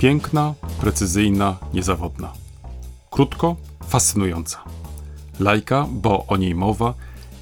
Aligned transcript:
Piękna, 0.00 0.54
precyzyjna, 0.80 1.56
niezawodna. 1.74 2.32
Krótko, 3.10 3.56
fascynująca. 3.88 4.58
Lajka, 5.40 5.86
bo 5.90 6.26
o 6.26 6.36
niej 6.36 6.54
mowa, 6.54 6.94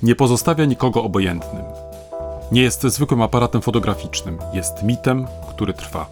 nie 0.02 0.14
pozostawia 0.14 0.64
nikogo 0.64 1.02
obojętnym. 1.02 1.62
Nie 2.52 2.62
jest 2.62 2.82
zwykłym 2.82 3.22
aparatem 3.22 3.62
fotograficznym, 3.62 4.38
jest 4.52 4.82
mitem, 4.82 5.26
który 5.50 5.72
trwa. 5.72 6.06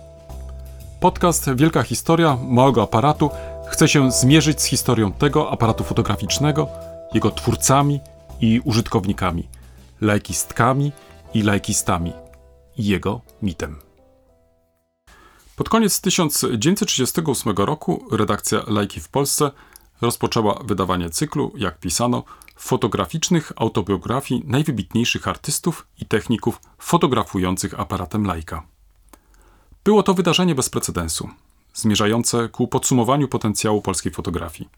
Podcast 1.01 1.55
Wielka 1.55 1.83
Historia 1.83 2.39
Małego 2.49 2.83
Aparatu 2.83 3.31
chce 3.67 3.89
się 3.89 4.13
zmierzyć 4.13 4.61
z 4.61 4.65
historią 4.65 5.13
tego 5.13 5.51
aparatu 5.51 5.85
fotograficznego, 5.85 6.69
jego 7.15 7.31
twórcami 7.31 8.01
i 8.41 8.61
użytkownikami, 8.65 9.49
lajkistkami 10.01 10.93
i 11.35 11.43
lajkistami 11.43 12.13
i 12.77 12.85
jego 12.85 13.21
mitem. 13.43 13.86
Pod 15.57 15.69
koniec 15.69 16.01
1938 16.01 17.57
roku 17.57 18.09
redakcja 18.11 18.63
Lajki 18.67 19.01
w 19.01 19.09
Polsce 19.09 19.51
rozpoczęła 20.01 20.63
wydawanie 20.65 21.11
cyklu, 21.11 21.53
jak 21.57 21.79
pisano, 21.79 22.23
fotograficznych 22.57 23.53
autobiografii 23.57 24.43
najwybitniejszych 24.47 25.29
artystów 25.29 25.87
i 26.01 26.07
techników 26.07 26.61
fotografujących 26.79 27.81
aparatem 27.81 28.27
Lajka. 28.27 28.63
Było 29.85 30.03
to 30.03 30.15
wydarzenie 30.15 30.55
bez 30.55 30.71
precedensu, 30.71 31.29
zmierzające 31.75 32.49
ku 32.49 32.69
podsumowaniu 32.69 33.29
potencjału 33.29 33.83
polskiej 33.83 34.13
fotografii. 34.13 34.69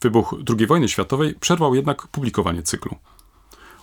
Wybuch 0.00 0.34
II 0.58 0.66
wojny 0.66 0.88
światowej 0.88 1.34
przerwał 1.34 1.74
jednak 1.74 2.06
publikowanie 2.06 2.62
cyklu. 2.62 2.96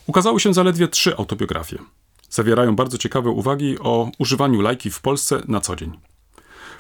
Ukazały 0.08 0.40
się 0.40 0.54
zaledwie 0.54 0.88
trzy 0.88 1.18
autobiografie– 1.18 1.78
zawierają 2.34 2.76
bardzo 2.76 2.98
ciekawe 2.98 3.30
uwagi 3.30 3.80
o 3.80 4.12
używaniu 4.18 4.62
lajki 4.62 4.92
w 4.92 5.02
Polsce 5.02 5.42
na 5.48 5.62
co 5.62 5.76
dzień. 5.76 6.00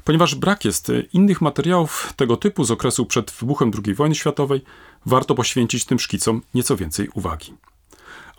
Ponieważ 0.03 0.35
brak 0.35 0.65
jest 0.65 0.91
innych 1.13 1.41
materiałów 1.41 2.13
tego 2.15 2.37
typu 2.37 2.63
z 2.63 2.71
okresu 2.71 3.05
przed 3.05 3.31
wybuchem 3.31 3.71
II 3.85 3.95
wojny 3.95 4.15
światowej, 4.15 4.61
warto 5.05 5.35
poświęcić 5.35 5.85
tym 5.85 5.99
szkicom 5.99 6.41
nieco 6.53 6.77
więcej 6.77 7.09
uwagi. 7.13 7.53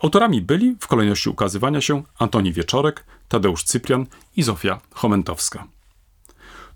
Autorami 0.03 0.41
byli 0.41 0.75
w 0.79 0.87
kolejności 0.87 1.29
ukazywania 1.29 1.81
się 1.81 2.03
Antoni 2.19 2.53
Wieczorek, 2.53 3.05
Tadeusz 3.27 3.63
Cyprian 3.63 4.05
i 4.35 4.43
Zofia 4.43 4.81
Chomentowska. 4.93 5.67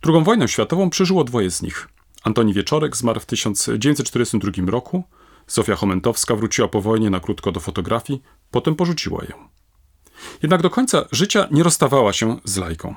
Drugą 0.01 0.23
wojnę 0.23 0.47
światową 0.47 0.89
przeżyło 0.89 1.23
dwoje 1.23 1.51
z 1.51 1.61
nich. 1.61 1.87
Antoni 2.23 2.53
Wieczorek 2.53 2.97
zmarł 2.97 3.19
w 3.19 3.25
1942 3.25 4.71
roku, 4.71 5.03
Zofia 5.47 5.75
Chomentowska 5.75 6.35
wróciła 6.35 6.67
po 6.67 6.81
wojnie 6.81 7.09
na 7.09 7.19
krótko 7.19 7.51
do 7.51 7.59
fotografii, 7.59 8.21
potem 8.51 8.75
porzuciła 8.75 9.23
ją. 9.23 9.58
Jednak 10.43 10.61
do 10.61 10.69
końca 10.69 11.05
życia 11.11 11.47
nie 11.51 11.63
rozstawała 11.63 12.13
się 12.13 12.37
z 12.43 12.57
lajką. 12.57 12.95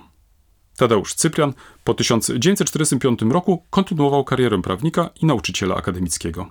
Tadeusz 0.77 1.15
Cyprian 1.15 1.53
po 1.85 1.95
1945 1.95 3.23
roku 3.23 3.65
kontynuował 3.71 4.25
karierę 4.25 4.63
prawnika 4.63 5.11
i 5.23 5.27
nauczyciela 5.27 5.75
akademickiego. 5.75 6.47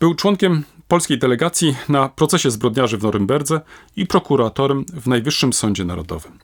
Był 0.00 0.14
członkiem 0.14 0.64
polskiej 0.88 1.18
delegacji 1.18 1.76
na 1.88 2.08
procesie 2.08 2.50
zbrodniarzy 2.50 2.98
w 2.98 3.02
Norymberdze 3.02 3.60
i 3.96 4.06
prokuratorem 4.06 4.84
w 4.84 5.06
Najwyższym 5.06 5.52
Sądzie 5.52 5.84
Narodowym. 5.84 6.38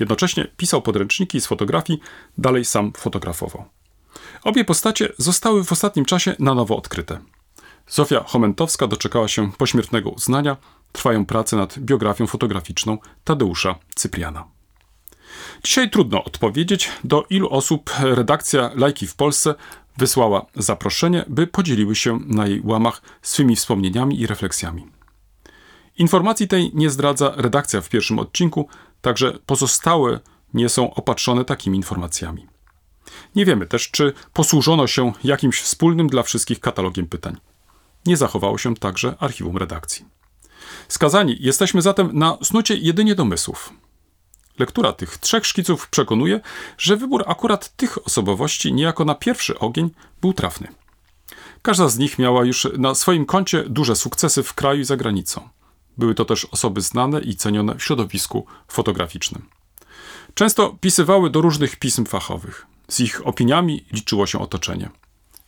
Jednocześnie 0.00 0.48
pisał 0.56 0.82
podręczniki 0.82 1.40
z 1.40 1.46
fotografii, 1.46 2.00
dalej 2.38 2.64
sam 2.64 2.92
fotografował. 2.96 3.64
Obie 4.44 4.64
postacie 4.64 5.12
zostały 5.18 5.64
w 5.64 5.72
ostatnim 5.72 6.04
czasie 6.04 6.36
na 6.38 6.54
nowo 6.54 6.76
odkryte. 6.76 7.18
Zofia 7.88 8.24
Chomentowska 8.26 8.86
doczekała 8.86 9.28
się 9.28 9.52
pośmiertnego 9.52 10.10
uznania– 10.10 10.56
trwają 10.92 11.26
prace 11.26 11.56
nad 11.56 11.78
biografią 11.78 12.26
fotograficzną 12.26 12.98
Tadeusza 13.24 13.74
Cypriana. 13.94 14.44
Dzisiaj 15.64 15.90
trudno 15.90 16.24
odpowiedzieć, 16.24 16.90
do 17.04 17.24
ilu 17.30 17.48
osób 17.50 17.90
redakcja 18.00 18.70
Lajki 18.74 19.06
w 19.06 19.14
Polsce 19.14 19.54
wysłała 19.96 20.46
zaproszenie, 20.54 21.24
by 21.28 21.46
podzieliły 21.46 21.94
się 21.94 22.18
na 22.26 22.46
jej 22.46 22.60
łamach 22.64 23.02
swymi 23.22 23.56
wspomnieniami 23.56 24.20
i 24.20 24.26
refleksjami. 24.26 24.86
Informacji 25.98 26.48
tej 26.48 26.70
nie 26.74 26.90
zdradza 26.90 27.32
redakcja 27.36 27.80
w 27.80 27.88
pierwszym 27.88 28.18
odcinku, 28.18 28.68
także 29.00 29.38
pozostałe 29.46 30.20
nie 30.54 30.68
są 30.68 30.94
opatrzone 30.94 31.44
takimi 31.44 31.76
informacjami. 31.76 32.46
Nie 33.34 33.44
wiemy 33.44 33.66
też, 33.66 33.90
czy 33.90 34.12
posłużono 34.32 34.86
się 34.86 35.12
jakimś 35.24 35.60
wspólnym 35.60 36.06
dla 36.06 36.22
wszystkich 36.22 36.60
katalogiem 36.60 37.06
pytań. 37.06 37.36
Nie 38.06 38.16
zachowało 38.16 38.58
się 38.58 38.74
także 38.74 39.14
archiwum 39.18 39.56
redakcji. 39.56 40.17
Skazani 40.88 41.36
jesteśmy 41.40 41.82
zatem 41.82 42.10
na 42.12 42.38
snucie 42.42 42.76
jedynie 42.76 43.14
domysłów. 43.14 43.72
Lektura 44.58 44.92
tych 44.92 45.18
trzech 45.18 45.46
szkiców 45.46 45.88
przekonuje, 45.88 46.40
że 46.78 46.96
wybór 46.96 47.24
akurat 47.26 47.76
tych 47.76 48.06
osobowości 48.06 48.72
niejako 48.72 49.04
na 49.04 49.14
pierwszy 49.14 49.58
ogień 49.58 49.90
był 50.20 50.32
trafny. 50.32 50.68
Każda 51.62 51.88
z 51.88 51.98
nich 51.98 52.18
miała 52.18 52.44
już 52.44 52.68
na 52.78 52.94
swoim 52.94 53.26
koncie 53.26 53.64
duże 53.68 53.96
sukcesy 53.96 54.42
w 54.42 54.54
kraju 54.54 54.80
i 54.80 54.84
za 54.84 54.96
granicą. 54.96 55.48
Były 55.98 56.14
to 56.14 56.24
też 56.24 56.44
osoby 56.44 56.80
znane 56.80 57.20
i 57.20 57.36
cenione 57.36 57.74
w 57.74 57.84
środowisku 57.84 58.46
fotograficznym. 58.68 59.48
Często 60.34 60.76
pisywały 60.80 61.30
do 61.30 61.40
różnych 61.40 61.76
pism 61.76 62.04
fachowych. 62.04 62.66
Z 62.88 63.00
ich 63.00 63.26
opiniami 63.26 63.84
liczyło 63.92 64.26
się 64.26 64.38
otoczenie. 64.38 64.90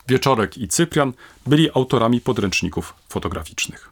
Wieczorek 0.08 0.58
i 0.58 0.68
Cyprian 0.68 1.12
byli 1.46 1.70
autorami 1.74 2.20
podręczników 2.20 2.94
fotograficznych. 3.08 3.89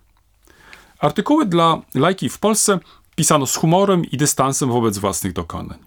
Artykuły 0.98 1.46
dla 1.46 1.82
lajki 1.94 2.28
w 2.28 2.38
Polsce 2.38 2.78
pisano 3.14 3.46
z 3.46 3.56
humorem 3.56 4.04
i 4.04 4.16
dystansem 4.16 4.68
wobec 4.70 4.98
własnych 4.98 5.32
dokonań. 5.32 5.78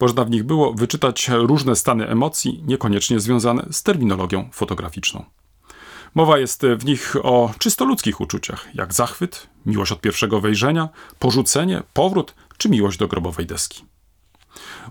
Można 0.00 0.24
w 0.24 0.30
nich 0.30 0.44
było 0.44 0.72
wyczytać 0.72 1.28
różne 1.28 1.76
stany 1.76 2.08
emocji, 2.08 2.62
niekoniecznie 2.66 3.20
związane 3.20 3.66
z 3.70 3.82
terminologią 3.82 4.48
fotograficzną. 4.52 5.24
Mowa 6.14 6.38
jest 6.38 6.62
w 6.78 6.84
nich 6.84 7.16
o 7.22 7.54
czysto 7.58 7.84
ludzkich 7.84 8.20
uczuciach, 8.20 8.68
jak 8.74 8.94
zachwyt, 8.94 9.46
miłość 9.66 9.92
od 9.92 10.00
pierwszego 10.00 10.40
wejrzenia, 10.40 10.88
porzucenie, 11.18 11.82
powrót 11.92 12.34
czy 12.56 12.68
miłość 12.68 12.98
do 12.98 13.08
grobowej 13.08 13.46
deski. 13.46 13.84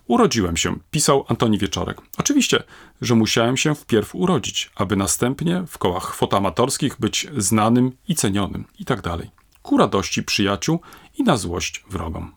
Urodziłem 0.07 0.57
się, 0.57 0.75
pisał 0.91 1.25
Antoni 1.27 1.57
Wieczorek. 1.57 2.01
Oczywiście, 2.17 2.63
że 3.01 3.15
musiałem 3.15 3.57
się 3.57 3.75
wpierw 3.75 4.15
urodzić, 4.15 4.71
aby 4.75 4.95
następnie 4.95 5.63
w 5.67 5.77
kołach 5.77 6.15
fotoamatorskich 6.15 6.99
być 6.99 7.27
znanym 7.37 7.91
i 8.07 8.15
cenionym 8.15 8.65
itd. 8.79 9.01
Tak 9.01 9.45
ku 9.65 9.77
radości 9.77 10.23
przyjaciół 10.23 10.79
i 11.17 11.23
na 11.23 11.37
złość 11.37 11.83
wrogom. 11.89 12.31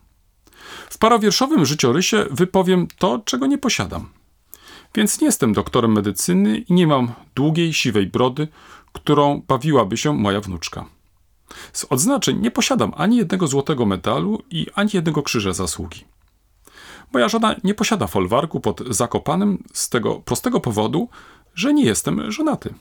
W 0.89 0.97
parowierszowym 0.97 1.65
życiorysie 1.65 2.25
wypowiem 2.31 2.87
to, 2.97 3.19
czego 3.25 3.47
nie 3.47 3.57
posiadam. 3.57 4.09
Więc 4.95 5.21
nie 5.21 5.25
jestem 5.25 5.53
doktorem 5.53 5.91
medycyny 5.91 6.57
i 6.57 6.73
nie 6.73 6.87
mam 6.87 7.11
długiej, 7.35 7.73
siwej 7.73 8.07
brody, 8.07 8.47
którą 8.93 9.41
bawiłaby 9.47 9.97
się 9.97 10.13
moja 10.13 10.41
wnuczka. 10.41 10.85
Z 11.73 11.85
odznaczeń 11.89 12.39
nie 12.39 12.51
posiadam 12.51 12.93
ani 12.97 13.17
jednego 13.17 13.47
złotego 13.47 13.85
medalu 13.85 14.43
i 14.49 14.67
ani 14.75 14.89
jednego 14.93 15.23
krzyża 15.23 15.53
zasługi. 15.53 16.05
Moja 17.13 17.29
żona 17.29 17.55
nie 17.63 17.73
posiada 17.73 18.07
folwarku 18.07 18.59
pod 18.59 18.81
Zakopanem 18.89 19.63
z 19.73 19.89
tego 19.89 20.15
prostego 20.15 20.59
powodu, 20.59 21.09
że 21.55 21.73
nie 21.73 21.83
jestem 21.85 22.31
żonaty. 22.31 22.73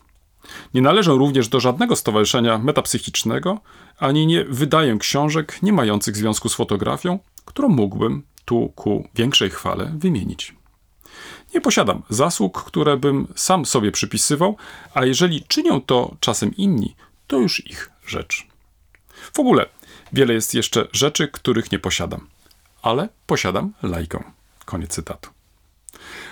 Nie 0.74 0.82
należę 0.82 1.12
również 1.12 1.48
do 1.48 1.60
żadnego 1.60 1.96
stowarzyszenia 1.96 2.58
metapsychicznego, 2.58 3.60
ani 3.98 4.26
nie 4.26 4.44
wydaję 4.44 4.98
książek 4.98 5.62
nie 5.62 5.72
mających 5.72 6.16
związku 6.16 6.48
z 6.48 6.54
fotografią, 6.54 7.18
którą 7.44 7.68
mógłbym 7.68 8.22
tu 8.44 8.72
ku 8.76 9.08
większej 9.14 9.50
chwale 9.50 9.92
wymienić. 9.98 10.54
Nie 11.54 11.60
posiadam 11.60 12.02
zasług, 12.08 12.62
które 12.64 12.96
bym 12.96 13.26
sam 13.36 13.66
sobie 13.66 13.92
przypisywał, 13.92 14.56
a 14.94 15.04
jeżeli 15.04 15.42
czynią 15.42 15.80
to 15.80 16.16
czasem 16.20 16.56
inni, 16.56 16.94
to 17.26 17.38
już 17.38 17.66
ich 17.66 17.90
rzecz. 18.06 18.46
W 19.32 19.40
ogóle 19.40 19.66
wiele 20.12 20.34
jest 20.34 20.54
jeszcze 20.54 20.88
rzeczy, 20.92 21.28
których 21.28 21.72
nie 21.72 21.78
posiadam 21.78 22.26
ale 22.82 23.08
posiadam 23.26 23.72
lajkę. 23.82 24.24
Koniec 24.64 24.90
cytatu. 24.90 25.30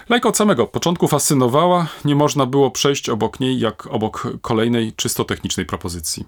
Lajka 0.09 0.29
od 0.29 0.37
samego 0.37 0.67
początku 0.67 1.09
fascynowała, 1.09 1.87
nie 2.05 2.15
można 2.15 2.47
było 2.47 2.71
przejść 2.71 3.09
obok 3.09 3.41
niej 3.41 3.59
jak 3.59 3.87
obok 3.87 4.29
kolejnej 4.43 4.93
czysto 4.93 5.25
technicznej 5.25 5.67
propozycji. 5.67 6.25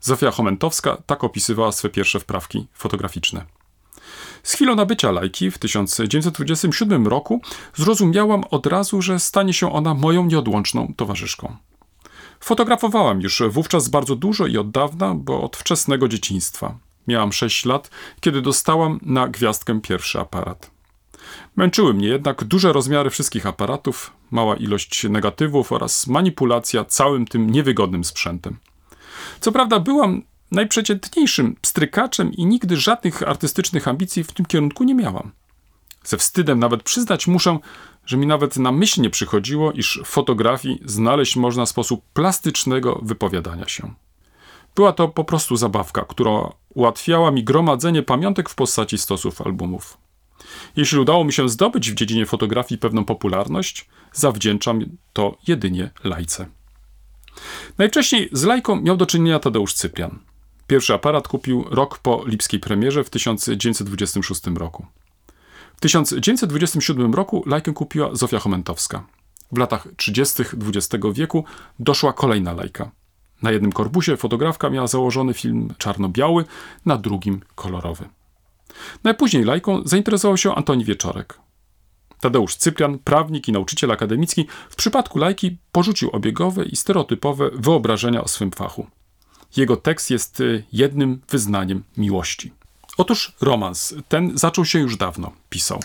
Zofia 0.00 0.30
Chomentowska 0.30 0.96
tak 1.06 1.24
opisywała 1.24 1.72
swe 1.72 1.88
pierwsze 1.90 2.20
wprawki 2.20 2.66
fotograficzne. 2.74 3.44
Z 4.42 4.52
chwilą 4.52 4.74
nabycia 4.74 5.10
lajki 5.10 5.50
w 5.50 5.58
1927 5.58 7.06
roku 7.06 7.40
zrozumiałam 7.74 8.44
od 8.50 8.66
razu, 8.66 9.02
że 9.02 9.20
stanie 9.20 9.52
się 9.52 9.72
ona 9.72 9.94
moją 9.94 10.26
nieodłączną 10.26 10.94
towarzyszką. 10.96 11.56
Fotografowałam 12.40 13.20
już 13.20 13.42
wówczas 13.50 13.88
bardzo 13.88 14.16
dużo 14.16 14.46
i 14.46 14.56
od 14.58 14.70
dawna, 14.70 15.14
bo 15.14 15.42
od 15.42 15.56
wczesnego 15.56 16.08
dzieciństwa. 16.08 16.78
Miałam 17.08 17.32
6 17.32 17.64
lat, 17.64 17.90
kiedy 18.20 18.42
dostałam 18.42 19.00
na 19.02 19.28
gwiazdkę 19.28 19.80
pierwszy 19.80 20.20
aparat. 20.20 20.70
Męczyły 21.56 21.94
mnie 21.94 22.08
jednak 22.08 22.44
duże 22.44 22.72
rozmiary 22.72 23.10
wszystkich 23.10 23.46
aparatów, 23.46 24.12
mała 24.30 24.56
ilość 24.56 25.04
negatywów 25.04 25.72
oraz 25.72 26.06
manipulacja 26.06 26.84
całym 26.84 27.26
tym 27.26 27.50
niewygodnym 27.50 28.04
sprzętem. 28.04 28.58
Co 29.40 29.52
prawda 29.52 29.80
byłam 29.80 30.22
najprzeciętniejszym 30.50 31.56
pstrykaczem 31.60 32.32
i 32.32 32.46
nigdy 32.46 32.76
żadnych 32.76 33.22
artystycznych 33.22 33.88
ambicji 33.88 34.24
w 34.24 34.32
tym 34.32 34.46
kierunku 34.46 34.84
nie 34.84 34.94
miałam. 34.94 35.32
Ze 36.04 36.16
wstydem 36.16 36.58
nawet 36.58 36.82
przyznać 36.82 37.26
muszę, 37.26 37.58
że 38.06 38.16
mi 38.16 38.26
nawet 38.26 38.56
na 38.56 38.72
myśl 38.72 39.00
nie 39.00 39.10
przychodziło, 39.10 39.72
iż 39.72 40.00
w 40.04 40.08
fotografii 40.08 40.80
znaleźć 40.84 41.36
można 41.36 41.66
sposób 41.66 42.04
plastycznego 42.12 43.00
wypowiadania 43.02 43.68
się. 43.68 43.94
Była 44.74 44.92
to 44.92 45.08
po 45.08 45.24
prostu 45.24 45.56
zabawka, 45.56 46.04
która 46.04 46.52
ułatwiała 46.74 47.30
mi 47.30 47.44
gromadzenie 47.44 48.02
pamiątek 48.02 48.50
w 48.50 48.54
postaci 48.54 48.98
stosów 48.98 49.40
albumów. 49.40 49.98
Jeśli 50.76 50.98
udało 50.98 51.24
mi 51.24 51.32
się 51.32 51.48
zdobyć 51.48 51.90
w 51.90 51.94
dziedzinie 51.94 52.26
fotografii 52.26 52.78
pewną 52.78 53.04
popularność, 53.04 53.88
zawdzięczam 54.12 54.80
to 55.12 55.36
jedynie 55.46 55.90
lajce. 56.04 56.46
Najwcześniej 57.78 58.28
z 58.32 58.44
lajką 58.44 58.80
miał 58.80 58.96
do 58.96 59.06
czynienia 59.06 59.38
Tadeusz 59.38 59.74
Cyprian. 59.74 60.18
Pierwszy 60.66 60.94
aparat 60.94 61.28
kupił 61.28 61.64
rok 61.70 61.98
po 61.98 62.24
lipskiej 62.26 62.60
premierze 62.60 63.04
w 63.04 63.10
1926 63.10 64.46
roku. 64.56 64.86
W 65.76 65.80
1927 65.80 67.14
roku 67.14 67.44
lajkę 67.46 67.72
kupiła 67.72 68.14
Zofia 68.14 68.38
Chomentowska. 68.38 69.06
W 69.52 69.58
latach 69.58 69.88
30. 69.96 70.42
XX 70.42 71.04
wieku 71.12 71.44
doszła 71.78 72.12
kolejna 72.12 72.52
lajka. 72.52 72.90
Na 73.42 73.50
jednym 73.50 73.72
korpusie 73.72 74.16
fotografka 74.16 74.70
miała 74.70 74.86
założony 74.86 75.34
film 75.34 75.74
czarno-biały, 75.78 76.44
na 76.86 76.96
drugim 76.96 77.40
kolorowy. 77.54 78.08
Najpóźniej 79.04 79.44
lajką 79.44 79.82
zainteresował 79.84 80.36
się 80.36 80.54
Antoni 80.54 80.84
Wieczorek. 80.84 81.38
Tadeusz 82.20 82.56
Cyprian, 82.56 82.98
prawnik 82.98 83.48
i 83.48 83.52
nauczyciel 83.52 83.90
akademicki, 83.90 84.46
w 84.70 84.76
przypadku 84.76 85.18
lajki 85.18 85.56
porzucił 85.72 86.10
obiegowe 86.10 86.64
i 86.64 86.76
stereotypowe 86.76 87.50
wyobrażenia 87.54 88.24
o 88.24 88.28
swym 88.28 88.50
fachu. 88.50 88.86
Jego 89.56 89.76
tekst 89.76 90.10
jest 90.10 90.40
y, 90.40 90.64
jednym 90.72 91.20
wyznaniem 91.30 91.82
miłości. 91.96 92.52
Otóż 92.96 93.32
romans 93.40 93.94
ten 94.08 94.38
zaczął 94.38 94.64
się 94.64 94.78
już 94.78 94.96
dawno, 94.96 95.32
pisał, 95.50 95.80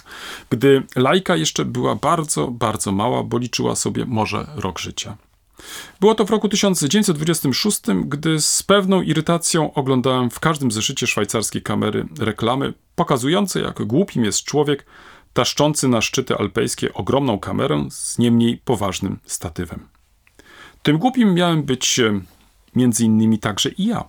gdy 0.50 0.84
lajka 0.96 1.36
jeszcze 1.36 1.66
była 1.66 1.96
bardzo, 1.96 2.48
bardzo 2.48 2.92
mała, 2.92 3.24
bo 3.24 3.38
liczyła 3.38 3.76
sobie 3.76 4.06
może 4.06 4.48
rok 4.56 4.80
życia. 4.80 5.18
Było 6.00 6.16
to 6.16 6.26
w 6.26 6.30
roku 6.30 6.50
1926, 6.50 7.82
gdy 8.06 8.42
z 8.42 8.64
pewną 8.64 9.02
irytacją 9.02 9.74
oglądałem 9.74 10.30
w 10.30 10.40
każdym 10.40 10.72
zeszycie 10.72 11.08
szwajcarskiej 11.08 11.62
kamery 11.62 12.06
reklamy 12.20 12.74
pokazujące, 12.96 13.62
jak 13.62 13.84
głupim 13.84 14.26
jest 14.26 14.44
człowiek 14.44 14.86
taszczący 15.34 15.88
na 15.88 16.02
szczyty 16.02 16.36
alpejskie 16.36 16.94
ogromną 16.94 17.40
kamerę 17.40 17.88
z 17.92 18.18
niemniej 18.18 18.58
poważnym 18.58 19.20
statywem. 19.26 19.88
Tym 20.84 20.98
głupim 20.98 21.34
miałem 21.34 21.64
być 21.64 22.00
e, 22.00 22.22
między 22.76 23.06
innymi 23.06 23.40
także 23.40 23.70
i 23.70 23.86
ja. 23.86 24.04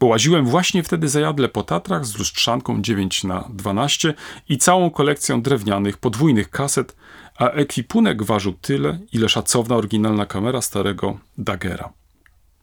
Bo 0.00 0.06
łaziłem 0.06 0.46
właśnie 0.46 0.82
wtedy 0.82 1.08
zajadle 1.08 1.48
po 1.48 1.62
Tatrach 1.62 2.06
z 2.06 2.18
lustrzanką 2.18 2.82
9 2.82 3.24
na 3.24 3.48
12 3.50 4.14
i 4.48 4.58
całą 4.58 4.90
kolekcją 4.90 5.42
drewnianych 5.42 5.96
podwójnych 5.96 6.50
kaset, 6.50 6.96
a 7.36 7.48
ekwipunek 7.48 8.22
ważył 8.22 8.52
tyle, 8.52 8.98
ile 9.12 9.28
szacowna 9.28 9.76
oryginalna 9.76 10.26
kamera 10.26 10.62
starego 10.62 11.18
Dagera. 11.38 11.92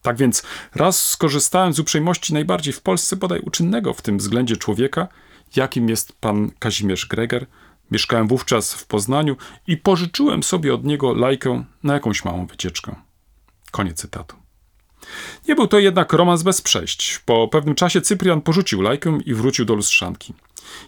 Tak 0.01 0.17
więc 0.17 0.43
raz 0.75 1.07
skorzystałem 1.07 1.73
z 1.73 1.79
uprzejmości 1.79 2.33
najbardziej 2.33 2.73
w 2.73 2.81
Polsce 2.81 3.15
bodaj 3.15 3.39
uczynnego 3.39 3.93
w 3.93 4.01
tym 4.01 4.17
względzie 4.17 4.57
człowieka, 4.57 5.07
jakim 5.55 5.89
jest 5.89 6.13
pan 6.13 6.51
Kazimierz 6.59 7.05
Greger. 7.05 7.45
Mieszkałem 7.91 8.27
wówczas 8.27 8.73
w 8.73 8.85
Poznaniu 8.85 9.35
i 9.67 9.77
pożyczyłem 9.77 10.43
sobie 10.43 10.73
od 10.73 10.83
niego 10.83 11.13
lajkę 11.13 11.63
na 11.83 11.93
jakąś 11.93 12.25
małą 12.25 12.45
wycieczkę. 12.45 12.95
Koniec 13.71 13.97
cytatu. 13.97 14.38
Nie 15.47 15.55
był 15.55 15.67
to 15.67 15.79
jednak 15.79 16.13
romans 16.13 16.43
bez 16.43 16.61
przejść. 16.61 17.19
Po 17.25 17.47
pewnym 17.47 17.75
czasie 17.75 18.01
Cyprian 18.01 18.41
porzucił 18.41 18.81
lajkę 18.81 19.17
i 19.25 19.33
wrócił 19.33 19.65
do 19.65 19.75
lustrzanki. 19.75 20.33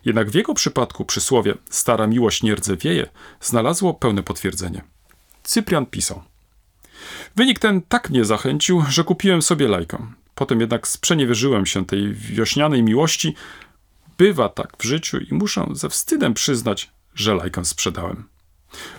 Jednak 0.06 0.30
w 0.30 0.36
jego 0.36 0.54
przypadku 0.54 1.06
przysłowie 1.06 1.54
stara 1.70 2.08
miłość 2.08 2.44
nie 2.44 2.56
rdzewieje 2.56 3.10
znalazło 3.42 3.94
pełne 3.94 4.24
potwierdzenie. 4.24 4.82
Cyprian 5.44 5.86
pisał. 5.86 6.24
Wynik 7.36 7.60
ten 7.60 7.82
tak 7.82 8.10
mnie 8.10 8.26
zachęcił, 8.26 8.84
że 8.90 9.04
kupiłem 9.04 9.42
sobie 9.42 9.68
lajkę. 9.68 10.08
Potem 10.36 10.60
jednak 10.60 10.88
sprzeniewierzyłem 10.88 11.66
się 11.66 11.86
tej 11.86 12.14
wiośnianej 12.14 12.84
miłości. 12.84 13.36
Bywa 14.18 14.50
tak 14.50 14.78
w 14.80 14.84
życiu 14.84 15.18
i 15.18 15.34
muszę 15.34 15.68
ze 15.72 15.90
wstydem 15.90 16.34
przyznać, 16.34 16.92
że 17.16 17.36
lajkę 17.36 17.66
sprzedałem. 17.66 18.24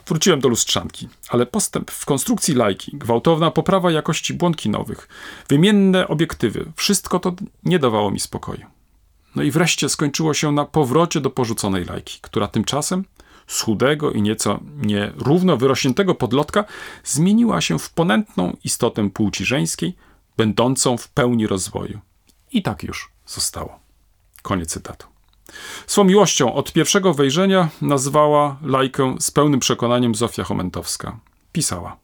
Wróciłem 0.07 0.41
do 0.41 0.49
lustrzanki, 0.49 1.09
ale 1.29 1.47
postęp 1.47 1.91
w 1.91 2.05
konstrukcji 2.05 2.55
lajki, 2.55 2.97
gwałtowna 2.97 3.51
poprawa 3.51 3.91
jakości 3.91 4.35
błąkinowych, 4.35 5.09
wymienne 5.49 6.09
obiektywy, 6.09 6.73
wszystko 6.77 7.19
to 7.19 7.35
nie 7.65 7.79
dawało 7.79 8.11
mi 8.11 8.21
spokoju. 8.21 8.67
No 9.37 9.43
i 9.43 9.51
wreszcie 9.51 9.89
skończyło 9.89 10.35
się 10.35 10.53
na 10.53 10.65
powrocie 10.65 11.21
do 11.21 11.31
porzuconej 11.31 11.85
lajki, 11.85 12.19
która 12.21 12.49
tymczasem 12.49 13.05
z 13.47 13.61
chudego 13.61 14.11
i 14.11 14.23
nieco 14.23 14.61
nierówno 14.77 15.57
wyrośniętego 15.57 16.15
podlotka 16.15 16.65
zmieniła 17.05 17.61
się 17.61 17.79
w 17.79 17.91
ponętną 17.91 18.57
istotę 18.65 19.11
płci 19.11 19.45
żeńskiej, 19.45 19.97
będącą 20.37 20.97
w 20.97 21.09
pełni 21.09 21.47
rozwoju. 21.47 22.01
I 22.53 22.63
tak 22.63 22.83
już 22.83 23.11
zostało. 23.27 23.79
Koniec 24.43 24.71
cytatu. 24.71 25.12
Swą 25.87 26.04
miłością 26.04 26.54
od 26.54 26.72
pierwszego 26.72 27.14
wejrzenia 27.14 27.69
nazwała 27.82 28.56
lajkę 28.62 29.16
z 29.20 29.31
pełnym 29.31 29.60
przekonaniem 29.60 30.14
Zofia 30.14 30.44
Chomentowska. 30.44 31.19
Pisała. 31.52 31.96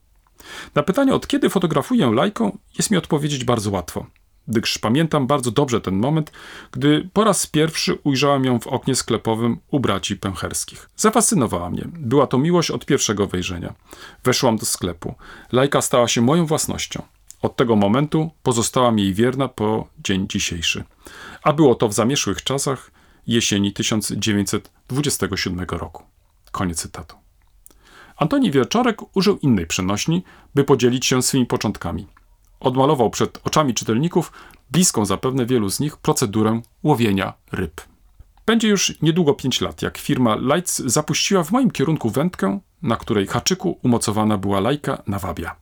Na 0.75 0.83
pytanie, 0.83 1.15
od 1.15 1.27
kiedy 1.27 1.51
fotografuję 1.51 2.11
lajką, 2.11 2.59
jest 2.79 2.91
mi 2.91 2.97
odpowiedzieć 2.97 3.45
bardzo 3.45 3.71
łatwo 3.71 4.07
gdyż 4.49 4.79
pamiętam 4.79 5.27
bardzo 5.27 5.51
dobrze 5.51 5.81
ten 5.81 5.97
moment, 5.97 6.33
gdy 6.73 7.09
po 7.13 7.25
raz 7.25 7.47
pierwszy 7.47 7.99
ujrzałem 8.05 8.45
ją 8.45 8.61
w 8.61 8.67
oknie 8.67 8.95
sklepowym 8.95 9.59
u 9.71 9.81
braci 9.81 10.17
pęcherskich. 10.17 10.91
Zafascynowała 10.97 11.71
mnie. 11.71 11.85
Była 11.87 12.27
to 12.27 12.39
miłość 12.39 12.71
od 12.71 12.87
pierwszego 12.87 13.27
wejrzenia. 13.27 13.75
Weszłam 14.25 14.57
do 14.57 14.67
sklepu. 14.67 15.15
Lajka 15.53 15.83
stała 15.83 16.09
się 16.09 16.21
moją 16.21 16.47
własnością. 16.47 17.03
Od 17.43 17.57
tego 17.57 17.77
momentu 17.77 18.31
pozostałam 18.43 18.99
jej 18.99 19.15
wierna 19.15 19.49
po 19.49 19.87
dzień 20.05 20.27
dzisiejszy. 20.29 20.85
A 21.43 21.53
było 21.53 21.75
to 21.75 21.89
w 21.89 21.93
zamieszłych 21.93 22.43
czasach 22.43 22.91
jesieni 23.29 23.73
1927 23.73 25.67
roku. 25.71 26.03
Koniec 26.51 26.83
cytatu. 26.83 27.17
Antoni 28.17 28.51
Wieczorek 28.51 29.17
użył 29.17 29.39
innej 29.39 29.67
przenośni, 29.67 30.25
by 30.55 30.65
podzielić 30.65 31.07
się 31.07 31.23
swymi 31.23 31.47
początkami 31.47 32.07
odmalował 32.61 33.11
przed 33.11 33.41
oczami 33.45 33.75
czytelników, 33.75 34.33
bliską 34.71 35.05
zapewne 35.05 35.47
wielu 35.47 35.71
z 35.71 35.81
nich, 35.81 35.97
procedurę 35.97 36.61
łowienia 36.83 37.33
ryb. 37.53 37.81
Będzie 38.47 38.69
już 38.69 39.03
niedługo 39.03 39.35
5 39.35 39.61
lat, 39.61 39.83
jak 39.83 39.99
firma 39.99 40.37
Lights 40.37 40.79
zapuściła 40.79 41.45
w 41.45 41.53
moim 41.53 41.71
kierunku 41.71 42.11
wędkę, 42.11 42.61
na 42.83 42.97
której 42.97 43.27
haczyku 43.27 43.79
umocowana 43.83 44.39
była 44.39 44.61
lajka 44.61 45.03
nawabia. 45.07 45.57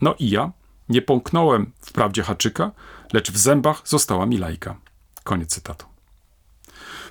No 0.00 0.14
i 0.18 0.30
ja 0.30 0.52
nie 0.88 1.02
pąknąłem 1.02 1.72
wprawdzie 1.80 2.22
haczyka, 2.22 2.70
lecz 3.12 3.32
w 3.32 3.36
zębach 3.36 3.82
została 3.84 4.26
mi 4.26 4.38
lajka. 4.38 4.76
Koniec 5.24 5.50
cytatu. 5.54 5.89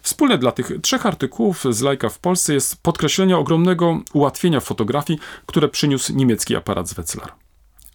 Wspólne 0.01 0.37
dla 0.37 0.51
tych 0.51 0.71
trzech 0.81 1.05
artykułów 1.05 1.63
z 1.69 1.81
lajka 1.81 2.09
w 2.09 2.19
Polsce 2.19 2.53
jest 2.53 2.83
podkreślenie 2.83 3.37
ogromnego 3.37 3.99
ułatwienia 4.13 4.59
fotografii, 4.59 5.19
które 5.45 5.67
przyniósł 5.67 6.13
niemiecki 6.13 6.55
aparat 6.55 6.89
z 6.89 6.93
Wetzlar. 6.93 7.31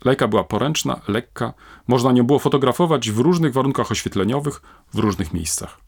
Lajka 0.04 0.28
była 0.28 0.44
poręczna, 0.44 1.00
lekka, 1.08 1.54
można 1.88 2.12
nią 2.12 2.24
było 2.24 2.38
fotografować 2.38 3.10
w 3.10 3.18
różnych 3.18 3.52
warunkach 3.52 3.90
oświetleniowych, 3.90 4.62
w 4.94 4.98
różnych 4.98 5.32
miejscach. 5.32 5.80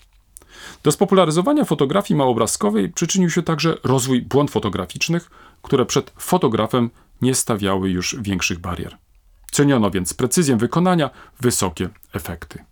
Do 0.83 0.93
spopularyzowania 0.93 1.65
fotografii 1.65 2.19
małobrazkowej 2.19 2.89
przyczynił 2.89 3.31
się 3.31 3.43
także 3.43 3.79
rozwój 3.85 4.23
błąd 4.23 4.51
fotograficznych, 4.51 5.31
które 5.63 5.87
przed 5.87 6.13
fotografem 6.19 6.91
nie 7.23 7.35
stawiały 7.35 7.91
już 7.91 8.17
większych 8.21 8.59
barier. 8.59 8.97
Ceniono 9.53 9.91
więc 9.91 10.15
precyzję 10.15 10.57
wykonania, 10.57 11.11
wysokie 11.41 11.89
efekty. 12.13 12.65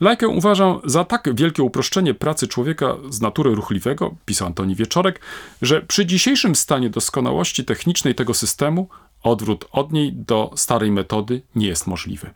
Lajkę 0.00 0.28
uważam 0.28 0.80
za 0.84 1.04
tak 1.04 1.34
wielkie 1.34 1.62
uproszczenie 1.62 2.14
pracy 2.14 2.48
człowieka 2.48 2.96
z 3.10 3.20
natury 3.20 3.54
ruchliwego, 3.54 4.14
pisał 4.24 4.46
Antoni 4.46 4.74
Wieczorek, 4.74 5.20
że 5.62 5.82
przy 5.82 6.06
dzisiejszym 6.06 6.56
stanie 6.56 6.90
doskonałości 6.90 7.64
technicznej 7.64 8.14
tego 8.14 8.34
systemu 8.34 8.88
Odwrót 9.22 9.64
od 9.72 9.92
niej 9.92 10.12
do 10.12 10.50
starej 10.56 10.90
metody 10.90 11.42
nie 11.54 11.66
jest 11.66 11.86
możliwy. 11.86 12.30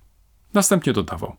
Następnie 0.55 0.93
dodawał: 0.93 1.37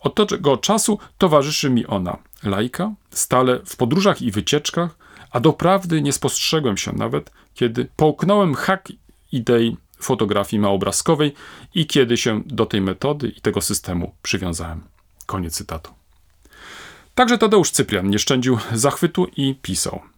Od 0.00 0.28
tego 0.28 0.56
czasu 0.56 0.98
towarzyszy 1.18 1.70
mi 1.70 1.86
ona, 1.86 2.18
lajka, 2.42 2.92
stale 3.10 3.60
w 3.66 3.76
podróżach 3.76 4.22
i 4.22 4.30
wycieczkach, 4.30 4.96
a 5.30 5.40
doprawdy 5.40 6.02
nie 6.02 6.12
spostrzegłem 6.12 6.76
się 6.76 6.92
nawet, 6.92 7.30
kiedy 7.54 7.88
połknąłem 7.96 8.54
hak 8.54 8.88
idei 9.32 9.76
fotografii 10.00 10.60
małobrazkowej 10.60 11.34
i 11.74 11.86
kiedy 11.86 12.16
się 12.16 12.42
do 12.46 12.66
tej 12.66 12.80
metody 12.80 13.28
i 13.28 13.40
tego 13.40 13.60
systemu 13.60 14.14
przywiązałem. 14.22 14.93
Koniec 15.26 15.54
cytatu. 15.54 15.90
Także 17.14 17.38
Tadeusz 17.38 17.70
Cyprian 17.70 18.10
nie 18.10 18.18
szczędził 18.18 18.58
zachwytu 18.72 19.26
i 19.36 19.54
pisał– 19.62 20.00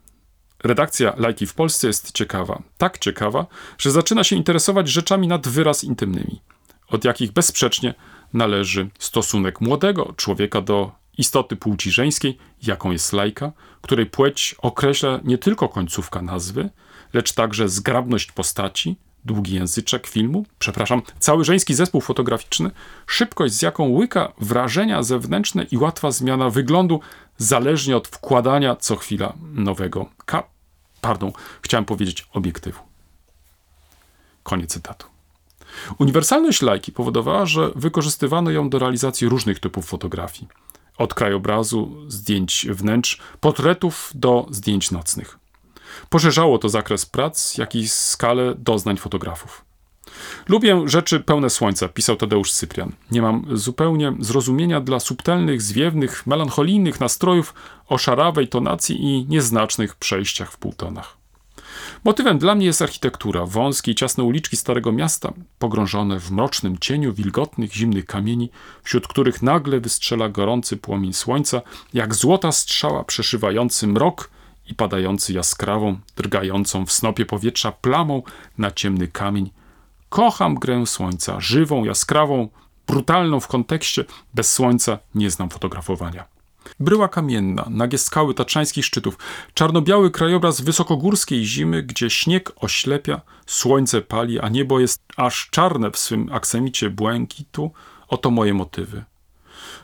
Redakcja 0.65 1.15
Lajki 1.17 1.47
w 1.47 1.55
Polsce 1.55 1.87
jest 1.87 2.13
ciekawa, 2.13 2.63
tak 2.79 2.99
ciekawa, 2.99 3.47
że 3.79 3.91
zaczyna 3.91 4.25
się 4.25 4.37
interesować 4.37 4.89
rzeczami 4.89 5.29
nad 5.29 5.49
wyraz 5.49 5.85
intymnymi, 5.85 6.41
od 6.89 7.05
jakich 7.05 7.33
bezsprzecznie 7.33 7.95
należy 8.33 8.89
stosunek 8.99 9.61
młodego 9.61 10.15
człowieka 10.17 10.61
do 10.61 10.93
istoty 11.19 11.57
płci 11.57 11.91
żeńskiej, 11.91 12.39
jaką 12.63 12.91
jest 12.91 13.13
lajka, 13.13 13.53
której 13.81 14.07
płeć 14.07 14.55
określa 14.59 15.21
nie 15.25 15.39
tylko 15.39 15.69
końcówka 15.69 16.23
nazwy, 16.23 16.71
lecz 17.13 17.33
także 17.33 17.69
zgrabność 17.69 18.33
postaci, 18.33 18.97
długi 19.27 19.55
języczek 19.55 20.07
filmu, 20.07 20.45
przepraszam, 20.59 21.03
cały 21.19 21.45
żeński 21.45 21.75
zespół 21.75 22.01
fotograficzny, 22.01 22.71
szybkość 23.07 23.55
z 23.55 23.63
jaką 23.63 23.89
łyka 23.89 24.33
wrażenia 24.41 25.03
zewnętrzne 25.03 25.67
i 25.71 25.77
łatwa 25.77 26.11
zmiana 26.11 26.51
wyglądu, 26.51 27.01
zależnie 27.39 27.97
od 27.97 28.09
wkładania 28.09 28.77
co 28.77 28.97
chwila 28.97 29.33
nowego 29.53 30.07
ka 30.27 30.43
pardon, 31.01 31.33
chciałem 31.63 31.85
powiedzieć 31.85 32.29
obiektywu. 32.33 32.81
Koniec 34.43 34.71
cytatu. 34.71 35.07
Uniwersalność 35.99 36.63
lajki 36.63 36.93
powodowała, 36.93 37.47
że 37.47 37.71
wykorzystywano 37.75 38.51
ją 38.51 38.71
do 38.71 38.79
realizacji 38.79 39.29
różnych 39.29 39.61
typów 39.61 39.87
fotografii. 39.87 40.49
Od 40.99 41.15
krajobrazu, 41.15 41.97
zdjęć 42.09 42.67
wnętrz, 42.71 43.21
portretów 43.41 44.11
do 44.15 44.47
zdjęć 44.51 44.91
nocnych. 44.91 45.39
Poszerzało 46.09 46.59
to 46.59 46.69
zakres 46.69 47.07
prac, 47.07 47.59
jak 47.59 47.75
i 47.75 47.89
skalę 47.89 48.55
doznań 48.59 48.97
fotografów. 48.97 49.65
Lubię 50.49 50.83
rzeczy 50.85 51.21
pełne 51.21 51.51
słońca, 51.51 51.89
pisał 51.89 52.17
Tadeusz 52.17 52.53
Cyprian. 52.53 52.93
Nie 53.11 53.23
mam 53.23 53.47
zupełnie 53.53 54.13
zrozumienia 54.21 54.81
dla 54.81 55.01
subtelnych, 55.01 55.63
zwiewnych, 55.63 56.27
melancholijnych 56.27 57.01
nastrojów 57.01 57.55
o 57.89 57.99
szarawej 57.99 58.49
tonacji 58.49 59.05
i 59.05 59.27
nieznacznych 59.29 59.95
przejściach 59.95 60.53
w 60.53 60.57
półtonach. 60.57 61.17
Motywem 62.05 62.39
dla 62.39 62.55
mnie 62.55 62.67
jest 62.67 62.83
architektura, 62.83 63.47
wąskie 63.47 63.93
i 63.93 63.95
ciasne 63.95 64.25
uliczki 64.25 64.57
Starego 64.57 64.93
Miasta, 64.93 65.33
pogrążone 65.59 66.21
w 66.21 66.31
mrocznym 66.31 66.79
cieniu 66.79 67.15
wilgotnych, 67.15 67.75
zimnych 67.75 68.07
kamieni, 68.07 68.51
wśród 68.83 69.09
których 69.09 69.43
nagle 69.43 69.81
wystrzela 69.81 70.29
gorący 70.29 70.77
płomień 70.77 71.13
słońca, 71.13 71.63
jak 71.95 72.15
złota 72.15 72.53
strzała 72.53 73.05
przeszywający 73.05 73.87
mrok 73.87 74.31
i 74.69 74.75
padający 74.75 75.33
jaskrawą, 75.33 75.99
drgającą 76.17 76.87
w 76.87 76.93
snopie 76.93 77.27
powietrza 77.27 77.73
plamą 77.73 78.23
na 78.59 78.71
ciemny 78.71 79.09
kamień. 79.09 79.51
Kocham 80.09 80.55
grę 80.55 80.87
słońca, 80.87 81.41
żywą, 81.41 81.85
jaskrawą, 81.85 82.49
brutalną 82.87 83.41
w 83.41 83.49
kontekście, 83.49 84.05
bez 84.35 84.53
słońca 84.53 84.99
nie 85.15 85.31
znam 85.31 85.51
fotografowania. 85.51 86.25
Bryła 86.81 87.09
kamienna, 87.09 87.67
nagie 87.71 87.99
skały 87.99 88.35
tatrzańskich 88.35 88.85
szczytów, 88.85 89.19
czarno-biały 89.55 90.11
krajobraz 90.11 90.61
wysokogórskiej 90.61 91.45
zimy, 91.45 91.83
gdzie 91.83 92.11
śnieg 92.11 92.53
oślepia, 92.57 93.21
słońce 93.47 94.03
pali, 94.03 94.41
a 94.41 94.49
niebo 94.49 94.81
jest 94.81 95.03
aż 95.17 95.49
czarne 95.51 95.91
w 95.91 95.99
swym 95.99 96.29
aksemicie 96.33 96.91
błękitu, 96.91 97.71
oto 98.09 98.31
moje 98.31 98.55
motywy. 98.55 99.05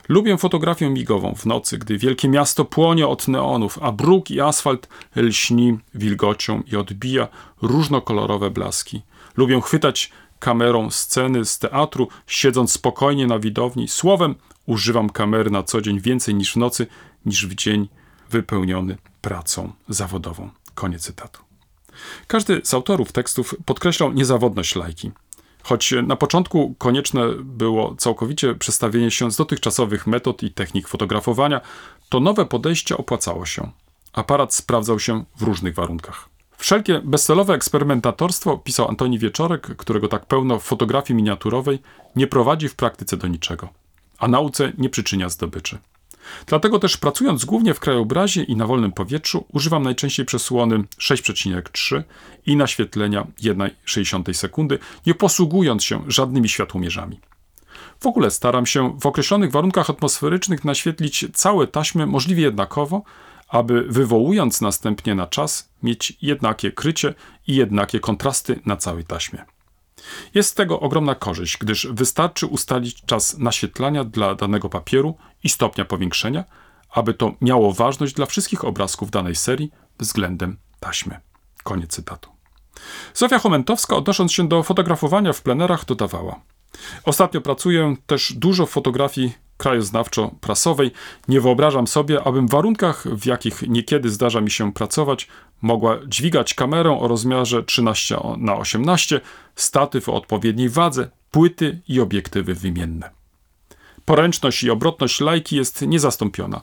Lubię 0.09 0.37
fotografię 0.37 0.89
migową 0.89 1.35
w 1.35 1.45
nocy, 1.45 1.77
gdy 1.77 1.97
wielkie 1.97 2.29
miasto 2.29 2.65
płonie 2.65 3.07
od 3.07 3.27
neonów, 3.27 3.79
a 3.81 3.91
bruk 3.91 4.31
i 4.31 4.41
asfalt 4.41 4.87
lśni 5.15 5.77
wilgocią 5.95 6.63
i 6.71 6.75
odbija 6.75 7.27
różnokolorowe 7.61 8.49
blaski. 8.49 9.01
Lubię 9.37 9.61
chwytać 9.61 10.11
kamerą 10.39 10.91
sceny 10.91 11.45
z 11.45 11.59
teatru, 11.59 12.07
siedząc 12.27 12.71
spokojnie 12.71 13.27
na 13.27 13.39
widowni. 13.39 13.87
Słowem, 13.87 14.35
używam 14.65 15.09
kamery 15.09 15.51
na 15.51 15.63
co 15.63 15.81
dzień 15.81 15.99
więcej 15.99 16.35
niż 16.35 16.53
w 16.53 16.57
nocy, 16.57 16.87
niż 17.25 17.47
w 17.47 17.55
dzień 17.55 17.89
wypełniony 18.29 18.97
pracą 19.21 19.71
zawodową. 19.89 20.49
Koniec 20.75 21.01
cytatu. 21.01 21.41
Każdy 22.27 22.61
z 22.63 22.73
autorów 22.73 23.11
tekstów 23.11 23.55
podkreślał 23.65 24.13
niezawodność 24.13 24.75
lajki. 24.75 25.11
Choć 25.63 25.93
na 26.07 26.15
początku 26.15 26.75
konieczne 26.77 27.29
było 27.43 27.95
całkowicie 27.95 28.55
przestawienie 28.55 29.11
się 29.11 29.31
z 29.31 29.35
dotychczasowych 29.35 30.07
metod 30.07 30.43
i 30.43 30.51
technik 30.51 30.87
fotografowania, 30.87 31.61
to 32.09 32.19
nowe 32.19 32.45
podejście 32.45 32.97
opłacało 32.97 33.45
się. 33.45 33.71
Aparat 34.13 34.53
sprawdzał 34.53 34.99
się 34.99 35.25
w 35.35 35.41
różnych 35.41 35.75
warunkach. 35.75 36.29
Wszelkie 36.57 37.01
bezcelowe 37.03 37.53
eksperymentatorstwo, 37.53 38.57
pisał 38.57 38.87
Antoni 38.87 39.19
Wieczorek, 39.19 39.75
którego 39.77 40.07
tak 40.07 40.25
pełno 40.25 40.59
w 40.59 40.63
fotografii 40.63 41.17
miniaturowej, 41.17 41.79
nie 42.15 42.27
prowadzi 42.27 42.69
w 42.69 42.75
praktyce 42.75 43.17
do 43.17 43.27
niczego, 43.27 43.69
a 44.19 44.27
nauce 44.27 44.71
nie 44.77 44.89
przyczynia 44.89 45.29
zdobyczy. 45.29 45.77
Dlatego 46.47 46.79
też 46.79 46.97
pracując 46.97 47.45
głównie 47.45 47.73
w 47.73 47.79
krajobrazie 47.79 48.43
i 48.43 48.55
na 48.55 48.67
wolnym 48.67 48.91
powietrzu, 48.91 49.45
używam 49.51 49.83
najczęściej 49.83 50.25
przesłony 50.25 50.77
6,3 50.77 52.03
i 52.45 52.55
naświetlenia 52.55 53.27
1,6 53.43 54.33
sekundy, 54.33 54.79
nie 55.05 55.13
posługując 55.13 55.83
się 55.83 56.03
żadnymi 56.07 56.49
światłomierzami. 56.49 57.19
W 57.99 58.05
ogóle 58.07 58.31
staram 58.31 58.65
się 58.65 58.99
w 58.99 59.05
określonych 59.05 59.51
warunkach 59.51 59.89
atmosferycznych 59.89 60.65
naświetlić 60.65 61.25
całe 61.33 61.67
taśmy 61.67 62.05
możliwie 62.05 62.43
jednakowo, 62.43 63.03
aby 63.47 63.85
wywołując 63.89 64.61
następnie 64.61 65.15
na 65.15 65.27
czas 65.27 65.69
mieć 65.83 66.17
jednakie 66.21 66.71
krycie 66.71 67.13
i 67.47 67.55
jednakie 67.55 67.99
kontrasty 67.99 68.59
na 68.65 68.77
całej 68.77 69.03
taśmie. 69.03 69.45
Jest 70.33 70.49
z 70.49 70.53
tego 70.53 70.79
ogromna 70.79 71.15
korzyść, 71.15 71.57
gdyż 71.57 71.87
wystarczy 71.91 72.45
ustalić 72.45 73.05
czas 73.05 73.37
naświetlania 73.37 74.03
dla 74.03 74.35
danego 74.35 74.69
papieru 74.69 75.17
i 75.43 75.49
stopnia 75.49 75.85
powiększenia, 75.85 76.43
aby 76.89 77.13
to 77.13 77.33
miało 77.41 77.73
ważność 77.73 78.13
dla 78.13 78.25
wszystkich 78.25 78.65
obrazków 78.65 79.11
danej 79.11 79.35
serii 79.35 79.71
względem 79.99 80.57
taśmy. 80.79 81.19
Koniec 81.63 81.91
cytatu. 81.91 82.29
Zofia 83.13 83.39
Chomentowska, 83.39 83.95
odnosząc 83.95 84.33
się 84.33 84.47
do 84.47 84.63
fotografowania 84.63 85.33
w 85.33 85.41
plenerach, 85.41 85.85
dodawała: 85.85 86.39
Ostatnio 87.05 87.41
pracuję 87.41 87.95
też 88.05 88.33
dużo 88.33 88.65
w 88.65 88.69
fotografii 88.69 89.33
krajoznawczo-prasowej. 89.63 90.91
Nie 91.27 91.41
wyobrażam 91.41 91.87
sobie, 91.87 92.23
abym 92.23 92.47
w 92.47 92.51
warunkach, 92.51 93.03
w 93.07 93.25
jakich 93.25 93.61
niekiedy 93.61 94.09
zdarza 94.09 94.41
mi 94.41 94.51
się 94.51 94.73
pracować, 94.73 95.27
mogła 95.61 95.97
dźwigać 96.07 96.53
kamerę 96.53 96.99
o 96.99 97.07
rozmiarze 97.07 97.63
13 97.63 98.17
na 98.37 98.55
18, 98.55 99.21
statyw 99.55 100.09
o 100.09 100.13
odpowiedniej 100.13 100.69
wadze, 100.69 101.09
płyty 101.31 101.81
i 101.87 101.99
obiektywy 101.99 102.53
wymienne. 102.53 103.09
Poręczność 104.05 104.63
i 104.63 104.69
obrotność 104.69 105.21
lajki 105.21 105.55
jest 105.55 105.81
niezastąpiona. 105.81 106.61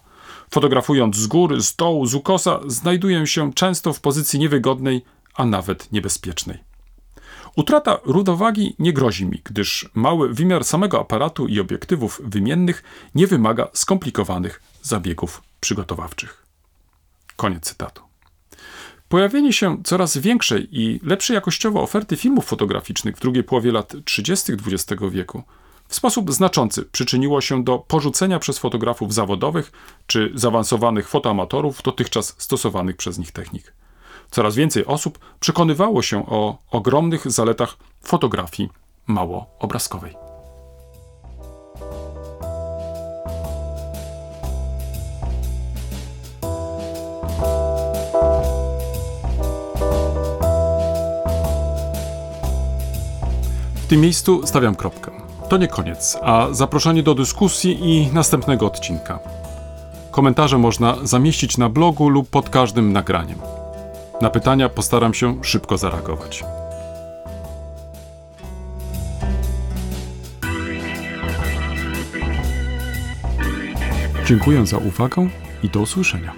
Fotografując 0.51 1.17
z 1.17 1.27
góry, 1.27 1.61
z 1.61 1.77
dołu, 1.77 2.07
z 2.07 2.15
ukosa, 2.15 2.61
znajduję 2.67 3.27
się 3.27 3.53
często 3.53 3.93
w 3.93 4.01
pozycji 4.01 4.39
niewygodnej, 4.39 5.05
a 5.35 5.45
nawet 5.45 5.93
niebezpiecznej. 5.93 6.70
Utrata 7.57 7.99
równowagi 8.05 8.75
nie 8.79 8.93
grozi 8.93 9.27
mi, 9.27 9.41
gdyż 9.45 9.89
mały 9.95 10.35
wymiar 10.35 10.65
samego 10.65 11.01
aparatu 11.01 11.47
i 11.47 11.61
obiektywów 11.61 12.21
wymiennych 12.25 12.83
nie 13.15 13.27
wymaga 13.27 13.69
skomplikowanych 13.73 14.63
zabiegów 14.83 15.43
przygotowawczych. 15.61 16.47
Koniec 17.37 17.65
cytatu. 17.65 18.03
Pojawienie 19.09 19.53
się 19.53 19.83
coraz 19.85 20.19
większej 20.19 20.69
i 20.71 21.01
lepszej 21.03 21.35
jakościowo 21.35 21.83
oferty 21.83 22.17
filmów 22.17 22.45
fotograficznych 22.47 23.17
w 23.17 23.21
drugiej 23.21 23.45
połowie 23.45 23.73
lat 23.73 23.95
30. 24.05 24.53
XX 24.53 25.03
wieku 25.11 25.43
w 25.89 25.95
sposób 25.95 26.33
znaczący 26.33 26.85
przyczyniło 26.85 27.41
się 27.41 27.65
do 27.65 27.79
porzucenia 27.79 28.39
przez 28.39 28.59
fotografów 28.59 29.15
zawodowych 29.15 29.73
czy 30.07 30.33
zaawansowanych 30.35 31.09
fotoamatorów 31.09 31.83
dotychczas 31.83 32.35
stosowanych 32.39 32.97
przez 32.97 33.19
nich 33.19 33.33
technik. 33.33 33.73
Coraz 34.31 34.55
więcej 34.55 34.87
osób 34.87 35.19
przekonywało 35.41 36.03
się 36.03 36.27
o 36.27 36.59
ogromnych 36.71 37.31
zaletach 37.31 37.77
fotografii 38.03 38.69
małoobrazkowej. 39.07 40.15
W 53.75 53.87
tym 53.89 54.01
miejscu 54.01 54.47
stawiam 54.47 54.75
kropkę. 54.75 55.11
To 55.49 55.57
nie 55.57 55.69
koniec, 55.69 56.19
a 56.23 56.47
zaproszenie 56.51 57.03
do 57.03 57.15
dyskusji 57.15 57.79
i 57.81 58.13
następnego 58.13 58.67
odcinka. 58.67 59.19
Komentarze 60.11 60.59
można 60.59 60.97
zamieścić 61.03 61.59
na 61.59 61.69
blogu 61.69 62.09
lub 62.09 62.31
pod 62.31 62.51
każdym 62.51 62.93
nagraniem. 62.93 63.60
Na 64.21 64.31
pytania 64.31 64.69
postaram 64.69 65.15
się 65.15 65.45
szybko 65.45 65.79
zareagować. 65.79 66.45
Dziękuję 74.27 74.67
za 74.67 74.79
uwagę 74.79 75.29
i 75.63 75.69
do 75.69 75.81
usłyszenia. 75.81 76.33